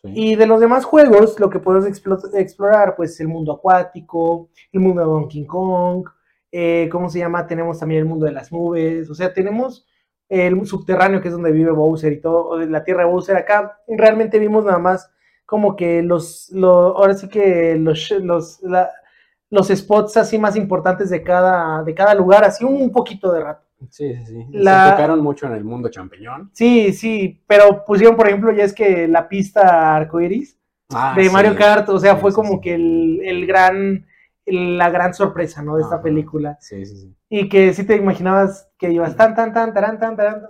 [0.04, 0.12] Sí.
[0.14, 1.86] Y de los demás juegos, lo que puedes
[2.34, 6.08] explorar, pues el mundo acuático, el mundo de Donkey Kong,
[6.52, 7.48] eh, ¿cómo se llama?
[7.48, 9.88] Tenemos también el mundo de las nubes, o sea, tenemos
[10.28, 13.36] el subterráneo, que es donde vive Bowser y todo, la tierra de Bowser.
[13.36, 15.12] Acá realmente vimos nada más
[15.46, 18.90] como que los, los ahora sí que los, los, la,
[19.50, 23.68] los spots así más importantes de cada, de cada lugar, así un poquito de rato.
[23.90, 24.46] Sí, sí, sí.
[24.52, 24.84] La...
[24.84, 26.50] Se enfocaron mucho en el mundo champiñón.
[26.54, 30.58] Sí, sí, pero pusieron, por ejemplo, ya es que la pista arcoiris
[30.94, 31.56] ah, de Mario.
[31.56, 34.06] Kart, o sea, sí, fue sí, como que el, el gran,
[34.46, 35.76] el, la gran sorpresa, ¿no?
[35.76, 36.04] De esta Ajá.
[36.04, 36.58] película.
[36.60, 37.16] Sí, sí, sí.
[37.30, 40.42] Y que sí te imaginabas que ibas tan, tan, tan, tan, tan, tan.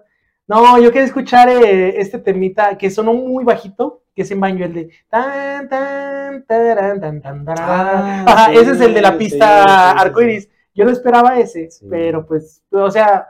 [0.47, 4.65] No, yo quería escuchar eh, este temita que sonó muy bajito, que es en baño,
[4.65, 9.17] el de tan, tan, taran, tan, tan, tan, ah, Ajá, ese es el de la
[9.17, 10.49] pista arcoiris.
[10.73, 11.85] Yo no esperaba ese, sí.
[11.89, 13.27] pero pues, o sea,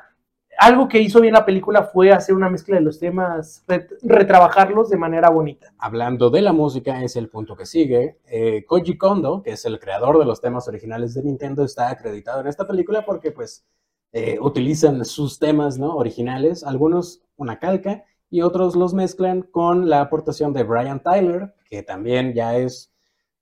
[0.57, 3.65] algo que hizo bien la película fue hacer una mezcla de los temas,
[4.03, 5.73] retrabajarlos de manera bonita.
[5.79, 8.19] Hablando de la música, es el punto que sigue.
[8.27, 12.41] Eh, Koji Kondo, que es el creador de los temas originales de Nintendo, está acreditado
[12.41, 13.65] en esta película porque pues
[14.11, 15.95] eh, utilizan sus temas ¿no?
[15.95, 21.81] originales, algunos una calca y otros los mezclan con la aportación de Brian Tyler, que
[21.81, 22.90] también ya es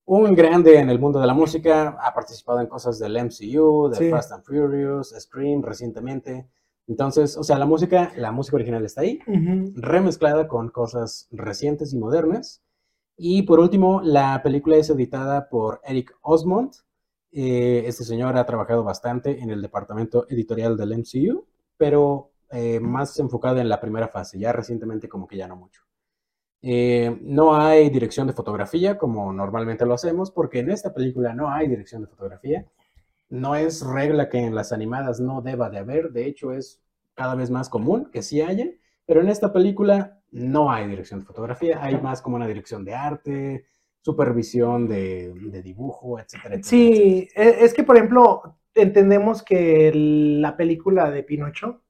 [0.09, 3.95] un grande en el mundo de la música, ha participado en cosas del MCU, de
[3.95, 4.09] sí.
[4.09, 6.47] Fast and Furious, Scream recientemente.
[6.87, 9.73] Entonces, o sea, la música, la música original está ahí, uh -huh.
[9.75, 12.63] remezclada con cosas recientes y modernas.
[13.17, 16.71] Y por último, la película es editada por Eric Osmond.
[17.31, 21.45] Eh, este señor ha trabajado bastante en el departamento editorial del MCU,
[21.77, 25.83] pero eh, más enfocado en la primera fase, ya recientemente como que ya no mucho.
[26.61, 31.49] Eh, no hay dirección de fotografía como normalmente lo hacemos, porque en esta película no
[31.49, 32.65] hay dirección de fotografía.
[33.29, 36.81] No es regla que en las animadas no deba de haber, de hecho es
[37.13, 38.65] cada vez más común que sí haya,
[39.05, 42.95] pero en esta película no hay dirección de fotografía, hay más como una dirección de
[42.95, 43.65] arte,
[44.01, 46.63] supervisión de, de dibujo, etcétera, etcétera.
[46.63, 47.65] Sí, etcétera.
[47.65, 51.81] es que por ejemplo entendemos que la película de Pinocho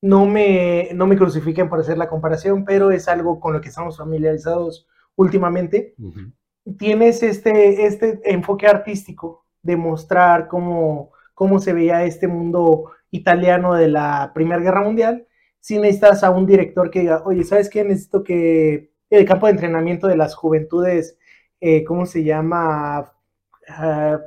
[0.00, 3.68] no me, no me crucifiquen por hacer la comparación, pero es algo con lo que
[3.68, 5.94] estamos familiarizados últimamente.
[5.98, 6.32] Uh -huh.
[6.78, 13.88] Tienes este, este enfoque artístico de mostrar cómo, cómo se veía este mundo italiano de
[13.88, 15.26] la Primera Guerra Mundial.
[15.60, 17.84] Si necesitas a un director que diga, oye, ¿sabes qué?
[17.84, 21.18] Necesito que el campo de entrenamiento de las juventudes,
[21.60, 23.12] eh, ¿cómo se llama?
[23.68, 24.18] Uh,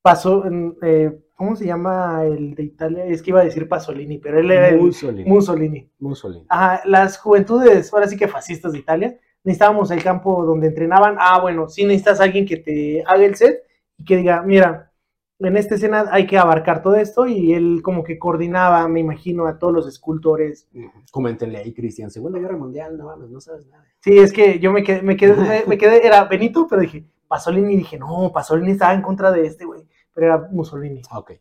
[0.00, 0.44] pasó,
[0.82, 3.04] eh, ¿Cómo se llama el de Italia?
[3.06, 5.22] Es que iba a decir Pasolini, pero él era Mussolini.
[5.22, 5.90] El Mussolini.
[5.98, 6.46] Mussolini.
[6.48, 11.16] Ajá, las juventudes, ahora sí que fascistas de Italia, necesitábamos el campo donde entrenaban.
[11.18, 13.62] Ah, bueno, sí necesitas a alguien que te haga el set
[13.96, 14.92] y que diga, mira,
[15.38, 19.46] en esta escena hay que abarcar todo esto y él como que coordinaba, me imagino,
[19.46, 20.68] a todos los escultores.
[21.10, 23.84] Coméntenle ahí, Cristian, Segunda Guerra Mundial, no mames, no sabes nada.
[24.00, 27.74] Sí, es que yo me quedé, me quedé, me quedé, era Benito, pero dije, Pasolini,
[27.76, 29.82] dije, no, Pasolini estaba en contra de este, güey
[30.14, 31.02] pero era Mussolini.
[31.12, 31.32] Ok.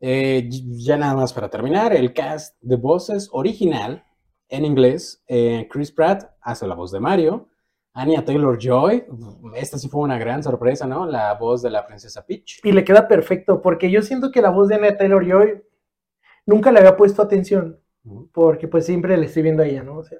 [0.00, 4.04] Eh, ya nada más para terminar, el cast de voces original
[4.48, 7.48] en inglés, eh, Chris Pratt hace la voz de Mario,
[7.94, 9.06] Anya Taylor-Joy,
[9.54, 11.06] esta sí fue una gran sorpresa, ¿no?
[11.06, 12.60] La voz de la princesa Peach.
[12.62, 15.62] Y le queda perfecto, porque yo siento que la voz de Anya Taylor-Joy
[16.44, 17.80] nunca le había puesto atención.
[18.32, 19.98] Porque pues siempre le estoy viendo a ella, ¿no?
[19.98, 20.18] O sea,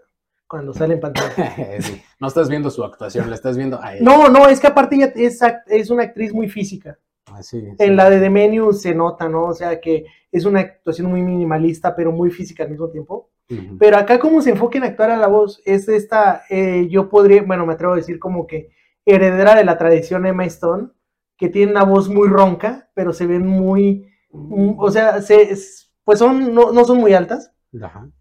[0.49, 1.55] cuando sale en pantalla.
[1.81, 4.03] Sí, No estás viendo su actuación, la estás viendo a él.
[4.03, 6.99] No, no, es que aparte ella es, es una actriz muy física.
[7.33, 7.65] Así.
[7.79, 9.45] En la de The Menu se nota, ¿no?
[9.47, 13.31] O sea, que es una actuación muy minimalista, pero muy física al mismo tiempo.
[13.79, 17.43] Pero acá como se enfoca en actuar a la voz, es esta, eh, yo podría,
[17.43, 18.71] bueno, me atrevo a decir como que
[19.05, 20.89] heredera de la tradición Emma Stone,
[21.37, 25.93] que tiene una voz muy ronca, pero se ven muy, mm, o sea, se, es-
[26.05, 27.53] pues son, no, no son muy altas,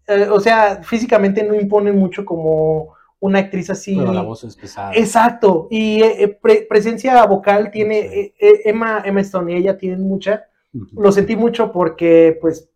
[0.06, 2.94] eh, o sea, físicamente no imponen mucho como
[3.26, 3.96] una actriz así.
[3.96, 4.92] Pero la voz es pesada.
[4.94, 8.34] Exacto, y eh, eh, pre- presencia vocal tiene Sí.
[8.38, 10.44] eh, Emma, Emma Stone y ella tienen mucha.
[10.74, 11.00] Ujú.
[11.00, 12.68] Lo sentí mucho porque, pues,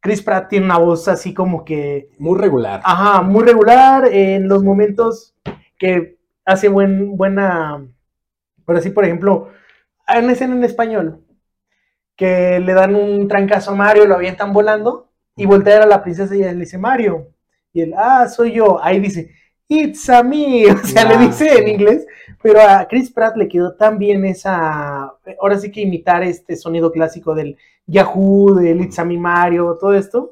[0.00, 2.80] Chris Pratt tiene una voz así como que, Muy regular.
[2.84, 5.34] ajá, muy regular en los momentos
[5.78, 7.84] que hace buen, buena,
[8.64, 9.48] pero así, por ejemplo,
[10.06, 11.24] hay una escena en español
[12.16, 16.34] que le dan un trancazo a Mario, lo avientan volando y voltea a la princesa
[16.34, 17.28] y ella le dice, Mario,
[17.72, 19.30] y él, ah, soy yo, ahí dice,
[19.68, 21.70] it's a me, o sea, le dice en sí.
[21.72, 22.06] inglés,
[22.42, 26.90] pero a Chris Pratt le quedó tan bien esa, ahora sí que imitar este sonido
[26.90, 30.30] clásico del Yahoo, del It's a me Mario, todo esto,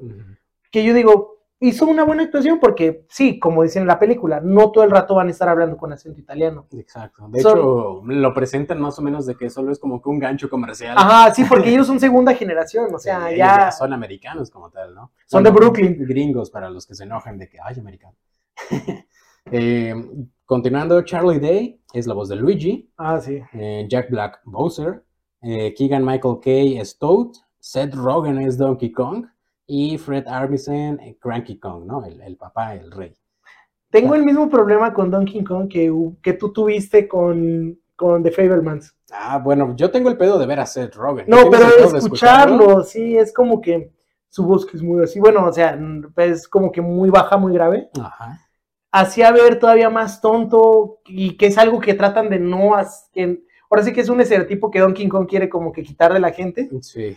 [0.71, 4.71] que yo digo, hizo una buena actuación porque sí, como dicen en la película, no
[4.71, 6.67] todo el rato van a estar hablando con acento italiano.
[6.73, 7.27] Exacto.
[7.31, 10.19] De Son- hecho, lo presentan más o menos de que solo es como que un
[10.19, 10.97] gancho comercial.
[10.99, 13.73] Ajá, sí, porque ellos son segunda generación, o sea, Sí, ellos ya...
[13.73, 15.13] son americanos como tal, ¿no?
[15.27, 15.97] Son de Brooklyn.
[16.07, 18.15] Gringos para los que se enojan de que, ay, americano.
[19.51, 19.95] Eh,
[20.45, 23.41] continuando, Charlie Day es la voz de Luigi, Ah, sí.
[23.53, 25.05] eh, Jack Black Bowser,
[25.43, 27.29] eh, Keegan Michael Kay es Toad,
[27.61, 29.27] Seth Rogen es Donkey Kong
[29.67, 32.05] y Fred Armisen Cranky Kong, ¿no?
[32.05, 33.15] El, el papá, el rey.
[33.91, 38.95] Tengo el mismo problema con Donkey Kong que, que tú tuviste con, con The Fablemans.
[39.13, 41.27] Ah, bueno, yo tengo el pedo de ver a Seth Rogen.
[41.29, 43.93] No, ¿Tú pero de escucharlo, sí, es como que
[44.29, 45.79] su voz que es muy así, bueno, o sea,
[46.17, 47.89] es como que muy baja, muy grave.
[47.99, 48.41] Ajá.
[49.01, 53.41] Hacía ver todavía más tonto y que es algo que tratan de no hacer.
[53.71, 56.31] Ahora sí que es un estereotipo que Donkey Kong quiere como que quitar de la
[56.33, 57.17] gente, Sí.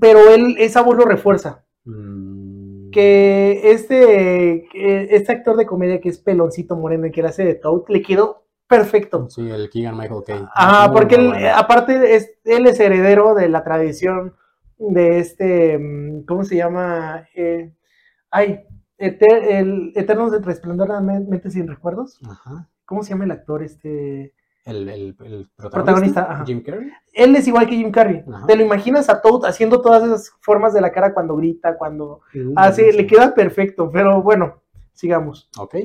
[0.00, 1.64] pero él esa voz lo refuerza.
[1.84, 4.66] Mm, Que este,
[5.16, 8.02] este actor de comedia que es peloncito moreno y que le hace de Toad, le
[8.02, 9.28] quedó perfecto.
[9.30, 10.44] Sí, el Keegan Michael Kay.
[10.54, 14.34] Ajá, Muy, porque él, aparte es, él es heredero de la tradición
[14.78, 17.28] de este, mm, ¿cómo se llama?
[17.34, 17.72] Eh,
[18.30, 18.60] ay,
[19.00, 20.40] Eter- el Eternos de
[21.00, 22.18] Men- Mente sin Recuerdos.
[22.28, 22.68] Ajá.
[22.84, 23.62] ¿Cómo se llama el actor?
[23.62, 24.34] Este.
[24.66, 26.44] El, el, el protagonista, Protagonista, ajá.
[26.44, 26.90] Jim Carrey.
[27.14, 28.22] Él es igual que Jim Carrey.
[28.30, 28.46] Ajá.
[28.46, 32.20] ¿Te lo imaginas a Toad haciendo todas esas formas de la cara cuando grita, cuando
[32.56, 32.90] hace?
[32.92, 32.96] sí.
[32.96, 35.48] Le queda perfecto, pero bueno, sigamos.
[35.58, 35.76] Ok.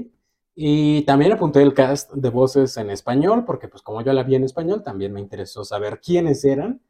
[0.55, 4.35] Y también apunté el cast de voces en español, porque pues como yo la vi
[4.35, 6.81] en español, también me interesó saber quiénes eran.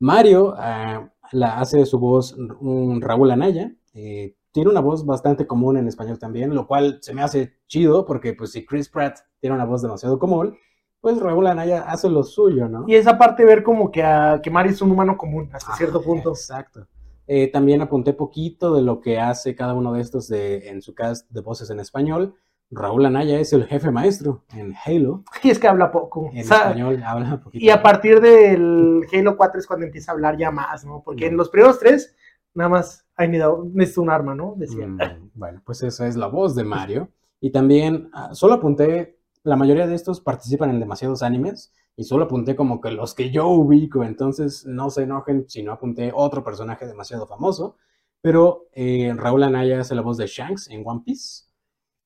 [0.00, 3.72] Mario ah, la hace su voz un Raúl Anaya.
[3.94, 8.04] eh, tiene una voz bastante común en español también, lo cual se me hace chido,
[8.04, 10.58] porque pues si Chris Pratt tiene una voz demasiado común,
[11.00, 12.84] pues Raúl Anaya hace lo suyo, ¿no?
[12.88, 15.76] Y esa parte ver como que, a, que Mario es un humano común hasta Ah,
[15.76, 16.30] cierto punto.
[16.30, 16.88] Exacto.
[17.28, 20.92] Eh, también apunté poquito de lo que hace cada uno de estos de, en su
[20.92, 22.34] cast de voces en español.
[22.68, 25.22] Raúl Anaya es el jefe maestro en Halo.
[25.44, 26.30] Y es que habla poco.
[26.32, 27.64] En O sea, español habla un poquito.
[27.64, 31.00] y a partir del Halo 4 es cuando empieza a hablar ya más, ¿no?
[31.04, 32.16] Porque en los primeros tres,
[32.54, 34.54] nada más, hay necesito un arma, ¿no?
[34.56, 34.86] Decía.
[34.86, 37.10] Mm, bueno, pues esa es la voz de Mario.
[37.40, 41.74] Y también, ah, solo apunté, la mayoría de estos participan en demasiados animes.
[41.96, 44.04] Y solo apunté como que los que yo ubico.
[44.04, 47.76] Entonces no se enojen si no apunté otro personaje demasiado famoso.
[48.20, 51.47] Pero eh, Raúl Anaya hace la voz de Shanks en One Piece.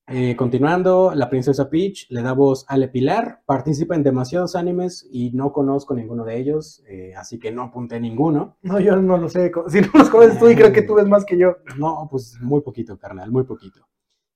[0.07, 5.07] Eh, continuando, la princesa Peach le da voz a Ale Pilar, participa en demasiados animes
[5.09, 8.57] y no conozco ninguno de ellos, eh, así que no apunté ninguno.
[8.63, 9.51] No, yo no lo sé.
[9.69, 11.55] Si no los conoces tú y creo que tú ves más que yo.
[11.77, 13.87] No, pues muy poquito, carnal, muy poquito.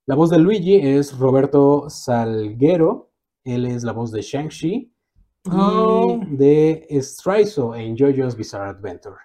[0.06, 3.10] La voz de Luigi es Roberto Salguero,
[3.44, 4.92] él es la voz de Shang-Chi
[5.50, 6.20] Oh.
[6.30, 9.16] y de Straizo en JoJo's Bizarre Adventure.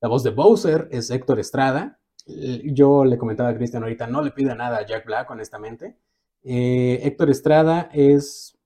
[0.00, 1.98] La voz de Bowser es Héctor Estrada.
[2.26, 5.96] Eh, Yo le comentaba a Cristian ahorita, no le pida nada a Jack Black, honestamente.
[6.42, 8.58] Eh, Héctor Estrada es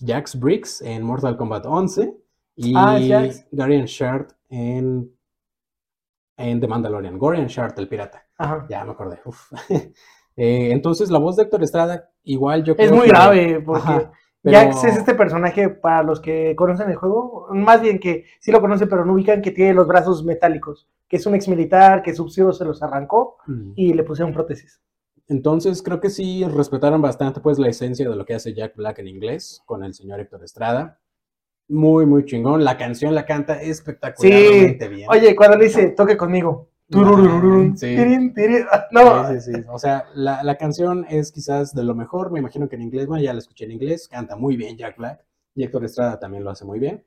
[0.00, 2.16] Jax Briggs en Mortal Kombat 11
[2.56, 3.46] y Ah, es.
[3.50, 5.12] Garion Shard en,
[6.36, 7.18] en The Mandalorian.
[7.18, 8.26] Gorian Shard, el pirata.
[8.36, 8.66] Ajá.
[8.68, 9.20] Ya me acordé.
[9.24, 9.50] uf.
[10.36, 13.82] Eh, entonces, la voz de Héctor Estrada, igual yo Es creo muy que- grave porque
[13.88, 14.12] Ajá,
[14.44, 18.52] pero- Jax es este personaje para los que conocen el juego, más bien que sí
[18.52, 22.02] lo conocen pero no ubican que tiene los brazos metálicos, que es un ex militar
[22.02, 23.72] que Sub-Zero se los arrancó Mm.
[23.74, 24.80] y le pusieron prótesis.
[25.26, 28.98] Entonces creo que sí respetaron bastante pues la esencia de lo que hace Jack Black
[28.98, 31.00] en inglés con el señor Héctor Estrada.
[31.66, 32.62] Muy, muy chingón.
[32.62, 35.08] La canción la canta espectacularmente bien.
[35.10, 36.68] Oye, cuando le dice toque conmigo,
[37.76, 37.94] Sí.
[38.70, 39.00] Ah, No,
[39.40, 39.60] Sí, sí.
[39.68, 42.30] O sea, la, la canción es quizás de lo mejor.
[42.30, 44.08] Me imagino que en inglés, bueno, ya la escuché en inglés.
[44.08, 45.24] Canta muy bien Jack Black.
[45.54, 47.04] Y Héctor Estrada también lo hace muy bien.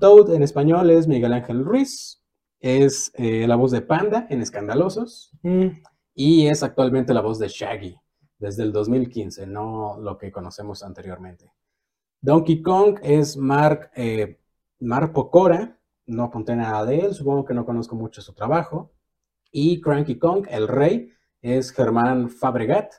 [0.00, 2.22] Toad en español es Miguel Ángel Ruiz.
[2.60, 5.32] Es eh, la voz de Panda en Escandalosos.
[5.42, 5.66] Mm,
[6.14, 7.96] Y es actualmente la voz de Shaggy
[8.38, 11.52] desde el 2015, no lo que conocemos anteriormente.
[12.20, 14.38] Donkey Kong es Mark, eh,
[14.80, 15.78] Mark Pokora.
[16.06, 17.14] No apunté nada de él.
[17.14, 18.92] Supongo que no conozco mucho su trabajo.
[19.52, 21.12] Y Cranky Kong, el rey,
[21.42, 22.90] es Germán Fabregat,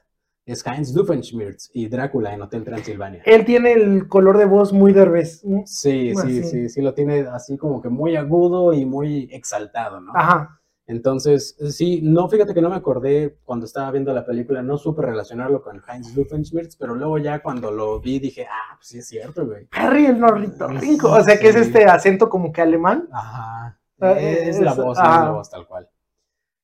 [0.45, 3.23] es Heinz Doofenshmirtz y Drácula en Hotel Transilvania.
[3.25, 5.41] Él tiene el color de voz muy derbez.
[5.65, 6.43] Sí, sí, Así.
[6.43, 10.11] sí, sí, lo tiene así como que muy agudo y muy exaltado, ¿no?
[10.15, 10.59] Ajá.
[10.85, 15.01] Entonces, sí, no, fíjate que no me acordé cuando estaba viendo la película, no supe
[15.01, 19.07] relacionarlo con Heinz Doofenshmirtz, pero luego ya cuando lo vi dije, ah, pues sí es
[19.07, 19.67] cierto, güey.
[19.71, 20.21] Harry el
[20.81, 21.09] Rico.
[21.09, 21.61] O sea, que es Sí.
[21.61, 23.07] este acento como que alemán.
[23.13, 23.79] Ajá.
[24.01, 25.23] Ah, Es la voz, es ah.
[25.23, 25.87] la voz tal cual.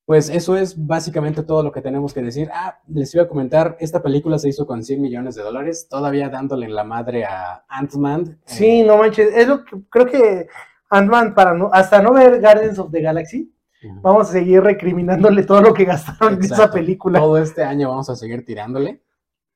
[0.06, 2.50] Pues eso es básicamente todo lo que tenemos que decir.
[2.52, 6.28] Ah, les iba a comentar, esta película se hizo con 100 millones de dólares, todavía
[6.28, 8.40] dándole la madre a Ant-Man.
[8.44, 9.32] Sí, Eh, no manches.
[9.34, 10.48] Es lo que creo que
[10.90, 14.00] Ant-Man, para no, hasta no ver Guardians of the Galaxy, ujú.
[14.02, 16.74] vamos a seguir recriminándole todo lo que gastaron en esa Exacto.
[16.78, 17.20] película.
[17.20, 19.04] Todo este año vamos a seguir tirándole.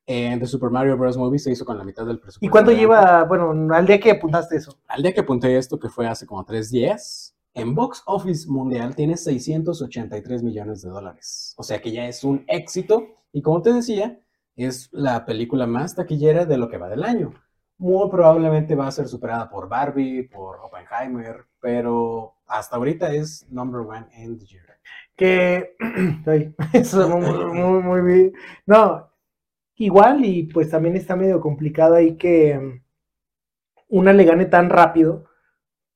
[0.07, 1.17] Eh, The Super Mario Bros.
[1.17, 2.45] Movie se hizo con la mitad del presupuesto.
[2.45, 4.77] ¿Y cuánto lleva, bueno, al día que apuntaste eso?
[4.87, 7.24] Al día que apunté esto, que fue hace como tres días,
[7.55, 11.55] en Box Office Mundial tiene 683 millones de dólares.
[11.57, 13.07] O sea que ya es un éxito.
[13.31, 14.19] Y como te decía,
[14.55, 17.33] es la película más taquillera de lo que va del año.
[17.77, 23.81] Muy probablemente va a ser superada por Barbie, por Oppenheimer, pero hasta ahorita es number
[23.81, 24.65] one in the year.
[25.15, 25.75] Que,
[26.73, 28.33] eso muy, muy, muy bien.
[28.65, 29.09] No,
[29.75, 32.81] igual y pues también está medio complicado ahí que mm,
[33.89, 35.25] una le gane tan rápido,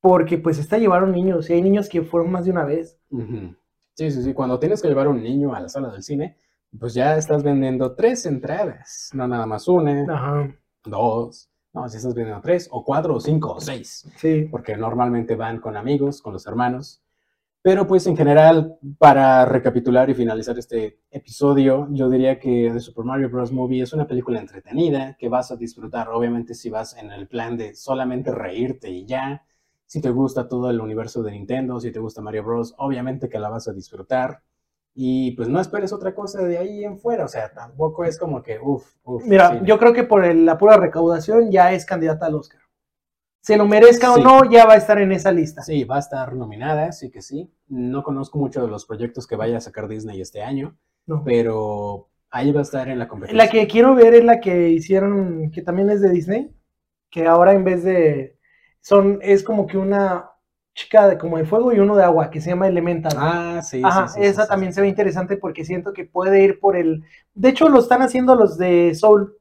[0.00, 2.98] porque pues esta llevaron niños, y hay niños que fueron más de una vez.
[3.10, 3.54] Ujú.
[3.94, 4.32] Sí, sí, sí.
[4.34, 6.36] Cuando tienes que llevar a un niño a la sala del cine,
[6.78, 10.06] pues ya estás vendiendo tres entradas, no nada más una.
[10.12, 14.48] Ajá, dos, no, si estás viendo tres, o cuatro, o cinco, o seis, sí.
[14.50, 17.02] porque normalmente van con amigos, con los hermanos.
[17.62, 23.04] Pero pues en general, para recapitular y finalizar este episodio, yo diría que The Super
[23.04, 23.52] Mario Bros.
[23.52, 27.58] Movie es una película entretenida que vas a disfrutar, obviamente si vas en el plan
[27.58, 29.44] de solamente reírte y ya.
[29.90, 33.40] Si te gusta todo el universo de Nintendo, si te gusta Mario Bros., obviamente que
[33.40, 34.40] la vas a disfrutar.
[34.94, 38.40] Y pues no esperes otra cosa de ahí en fuera, o sea, tampoco es como
[38.40, 39.24] que, uff, uff.
[39.26, 42.60] Mira, yo creo que por el- la pura recaudación ya es candidata al Oscar.
[43.42, 44.20] Se lo merezca Sí.
[44.20, 45.62] o no, ya va a estar en esa lista.
[45.62, 47.52] Sí, va a estar nominada, sí que sí.
[47.66, 50.76] No conozco mucho de los proyectos que vaya a sacar Disney este año,
[51.06, 51.24] No.
[51.24, 53.44] pero ahí va a estar en la competencia.
[53.44, 56.54] La que quiero ver es la que hicieron, que también es de Disney,
[57.10, 58.38] que ahora en vez de,
[58.80, 60.30] son, es como que una
[60.74, 63.12] chica de, como de fuego y uno de agua, que se llama Elemental.
[63.16, 66.42] Ah, sí, Ajá, sí, sí, esa sí, también se ve interesante porque siento que puede
[66.44, 69.34] ir por el, de hecho lo están haciendo los de Soul,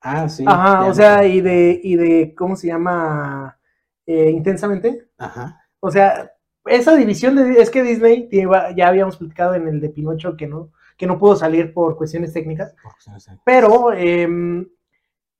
[0.00, 0.44] Ah, sí.
[0.44, 3.58] ajá, o sea, y de, y de, ¿cómo se llama?
[4.06, 5.08] Eh, intensamente.
[5.18, 5.66] Ajá.
[5.80, 6.32] O sea,
[6.66, 10.46] esa división de, es que Disney, lleva- ya habíamos platicado en el de Pinocho que
[10.46, 12.74] no, que no pudo salir por cuestiones técnicas.
[13.44, 14.68] Pero em,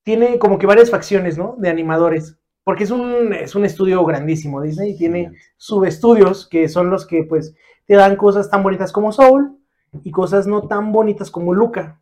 [0.04, 1.56] tiene como que varias facciones, ¿no?
[1.58, 6.90] De animadores, porque es un, es un estudio grandísimo, Disney, y tiene subestudios que son
[6.90, 7.54] los que, pues,
[7.86, 9.58] te dan cosas tan bonitas como Soul
[10.02, 12.00] y cosas no tan bonitas como Luca,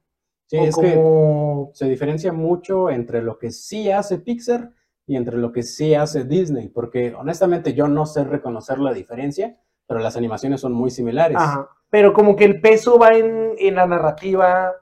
[0.53, 4.72] Sí, es que se diferencia mucho entre lo que sí hace Pixar
[5.07, 9.57] y entre lo que sí hace Disney, porque honestamente yo no sé reconocer la diferencia,
[9.87, 11.38] pero las animaciones son muy similares.
[11.40, 14.72] Ajá, pero como que el peso va en, en la narrativa.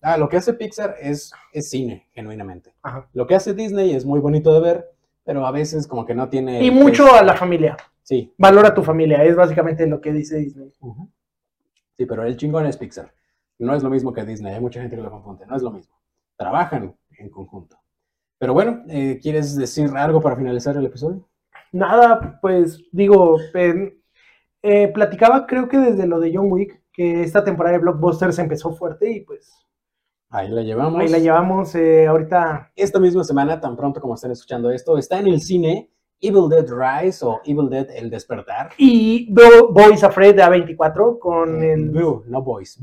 [0.00, 2.72] Ah, lo que hace Pixar es, es cine, genuinamente.
[2.82, 3.08] Ajá.
[3.12, 4.90] Lo que hace Disney es muy bonito de ver,
[5.28, 6.64] pero a veces como que no tiene...
[6.64, 8.32] y mucho a la familia, Sí.
[8.38, 10.72] valora a tu familia, es básicamente lo que dice Disney.
[11.98, 13.12] Sí, pero el chingón es Pixar.
[13.58, 15.70] No es lo mismo que Disney, hay mucha gente que lo confunde, no es lo
[15.70, 15.94] mismo.
[16.34, 17.76] Trabajan en conjunto.
[18.38, 21.28] Pero bueno, eh, ¿quieres decir algo para finalizar el episodio?
[21.72, 23.36] Nada, pues digo,
[24.62, 28.72] eh, platicaba creo que desde lo de John Wick, que esta temporada de Blockbusters empezó
[28.72, 29.52] fuerte y pues
[30.30, 31.00] Ahí la llevamos.
[31.00, 32.72] ahí la llevamos eh, ahorita.
[32.76, 36.66] Esta misma semana, tan pronto como estén escuchando esto, está en el cine Evil Dead
[36.68, 38.70] Rise o Evil Dead El Despertar.
[38.76, 41.90] Y Bo- Boys Afraid de A24 con el...
[41.90, 42.78] Boo, no boys,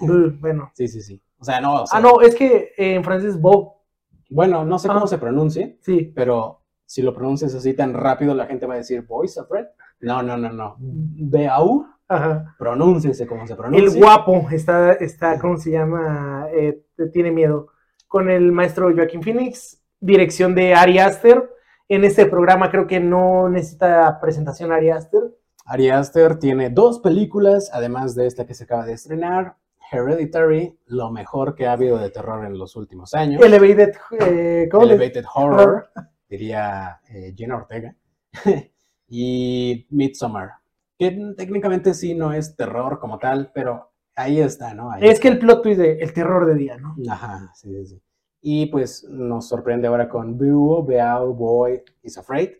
[0.00, 0.70] Bueno.
[0.74, 1.20] Sí, sí, sí.
[1.38, 1.82] O sea, no.
[1.82, 3.82] o sea, Ah, no, es que eh, en francés Bo,
[4.30, 5.08] Bueno, no sé cómo Ah.
[5.08, 6.12] se pronuncia, sí.
[6.14, 9.64] pero si lo pronuncias así tan rápido, la gente va a decir Boys Afraid.
[10.00, 10.76] No, no, no, no.
[10.78, 12.54] B-A-U, Ajá.
[12.58, 13.84] pronúnciese como se pronuncia.
[13.84, 16.46] El guapo está, está, ¿cómo se llama?
[16.52, 16.82] Eh,
[17.12, 17.68] tiene miedo.
[18.08, 21.50] Con el maestro Joaquín Phoenix, dirección de Ari Aster.
[21.88, 25.22] En este programa creo que no necesita presentación Ari Aster.
[25.66, 29.56] Ari Aster tiene dos películas, además de esta que se acaba de estrenar,
[29.90, 33.42] Hereditary, lo mejor que ha habido de terror en los últimos años.
[33.42, 35.88] Elevated, eh, ¿cómo le- Elevated Horror,
[36.28, 37.94] diría eh, Gina Ortega.
[39.08, 40.50] y Midsommar,
[40.98, 44.90] que técnicamente sí no es terror como tal, pero ahí está, ¿no?
[44.90, 45.22] Ahí Es está.
[45.22, 46.94] que el plot twist de el terror de día, ¿no?
[47.10, 48.02] Ajá, sí, sí, sí.
[48.40, 52.50] Y pues nos sorprende ahora con Boo, Beau, Boy is Afraid,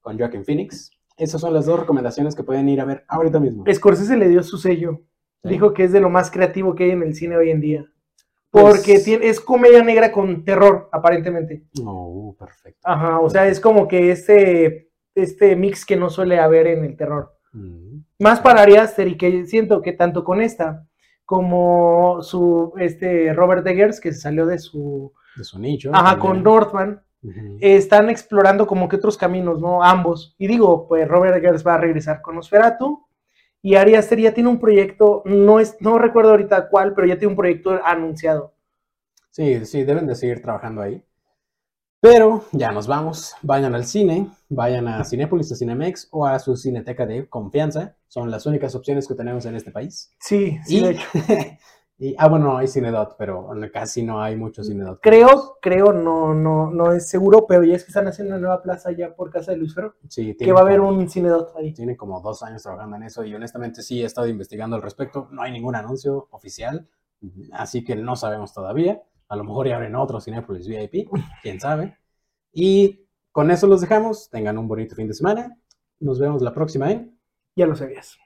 [0.00, 0.90] con Joaquin Phoenix.
[1.16, 3.64] Esas son las dos recomendaciones que pueden ir a ver ahorita mismo.
[3.72, 5.00] Scorsese le dio su sello.
[5.42, 5.50] Sí.
[5.50, 7.86] Dijo que es de lo más creativo que hay en el cine hoy en día.
[8.50, 11.64] Pues- Porque tiene, es comedia negra con terror, aparentemente.
[11.84, 12.80] Oh, perfecto.
[12.84, 16.96] Ajá, o sea, es como que este, este mix que no suele haber en el
[16.96, 17.37] terror.
[17.52, 18.00] Mm.
[18.20, 20.86] Más para Ari Aster y que siento que tanto con esta
[21.24, 25.90] como su este Robert Eggers que se salió de su De su nicho.
[25.92, 26.26] ajá también.
[26.26, 27.02] con Northman
[27.60, 29.82] están explorando como que otros caminos, ¿no?
[29.82, 30.36] Ambos.
[30.38, 33.04] Y digo, pues Robert Eggers va a regresar con Nosferatu
[33.60, 37.18] y Ari Aster ya tiene un proyecto, no es no recuerdo ahorita cuál, pero ya
[37.18, 38.54] tiene un proyecto anunciado.
[39.30, 41.02] Sí, sí, deben de seguir trabajando ahí.
[42.00, 43.34] Pero ya nos vamos.
[43.42, 47.96] Vayan al cine, vayan a Cinépolis, a Cinemex o a su cineteca de confianza.
[48.06, 50.14] Son las únicas opciones que tenemos en este país.
[50.20, 51.08] Sí, sí, y, de hecho.
[51.98, 55.00] y- ah, bueno, hay Cinedot, pero casi no hay mucho Cinedot.
[55.02, 58.62] Creo, creo, no, no, no es seguro, pero ya es que están haciendo una nueva
[58.62, 61.74] plaza ya por casa de Luis Ferro, Sí, que va a haber un cinedot ahí.
[61.74, 65.26] Tienen como dos años trabajando en eso y honestamente sí he estado investigando al respecto.
[65.32, 66.88] No hay ningún anuncio oficial,
[67.50, 69.02] así que no sabemos todavía.
[69.28, 71.08] A lo mejor ya abren otro Cinépolis VIP,
[71.42, 71.98] quién sabe.
[72.52, 74.30] Y con eso los dejamos.
[74.30, 75.56] Tengan un bonito fin de semana.
[76.00, 77.10] Nos vemos la próxima, ¿eh?
[77.54, 78.18] Ya lo sabías.